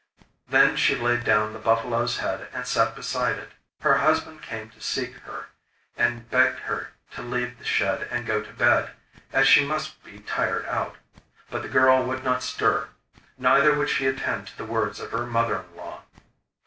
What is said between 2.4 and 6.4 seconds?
and sat beside it. Her husband came to seek her, and